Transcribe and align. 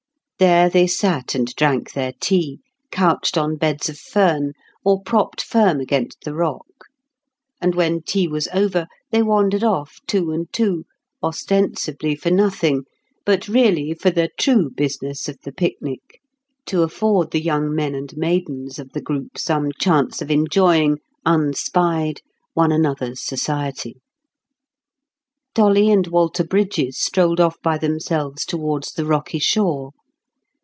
There 0.47 0.71
they 0.71 0.87
sat 0.87 1.35
and 1.35 1.53
drank 1.53 1.93
their 1.93 2.13
tea, 2.19 2.61
couched 2.89 3.37
on 3.37 3.57
beds 3.57 3.89
of 3.89 3.99
fern 3.99 4.53
or 4.83 5.03
propped 5.03 5.39
firm 5.39 5.79
against 5.79 6.21
the 6.23 6.33
rock; 6.33 6.65
and 7.61 7.75
when 7.75 8.01
tea 8.01 8.27
was 8.27 8.47
over, 8.51 8.87
they 9.11 9.21
wandered 9.21 9.63
off, 9.63 9.99
two 10.07 10.31
and 10.31 10.51
two, 10.51 10.85
ostensibly 11.21 12.15
for 12.15 12.31
nothing, 12.31 12.85
but 13.23 13.47
really 13.47 13.93
for 13.93 14.09
the 14.09 14.31
true 14.35 14.71
business 14.71 15.29
of 15.29 15.37
the 15.43 15.51
picnic—to 15.51 16.81
afford 16.81 17.29
the 17.29 17.39
young 17.39 17.71
men 17.75 17.93
and 17.93 18.17
maidens 18.17 18.79
of 18.79 18.93
the 18.93 19.01
group 19.01 19.37
some 19.37 19.69
chance 19.79 20.23
of 20.23 20.31
enjoying, 20.31 20.97
unspied, 21.23 22.21
one 22.55 22.71
another's 22.71 23.21
society. 23.21 24.01
Dolly 25.53 25.91
and 25.91 26.07
Walter 26.07 26.43
Brydges 26.43 26.97
strolled 26.97 27.39
off 27.39 27.57
by 27.61 27.77
themselves 27.77 28.43
toward 28.43 28.85
the 28.95 29.05
rocky 29.05 29.37
shore. 29.37 29.91